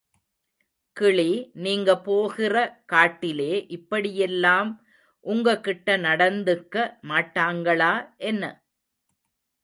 [0.97, 1.31] கிளி
[1.53, 2.55] நீங்க போகிற
[2.85, 4.71] காட்டிலே இப்படியெல்லாம்
[5.25, 7.91] உங்க கிட்ட நடந்துக்க மாட்டாங்களா,
[8.23, 8.43] என்ன?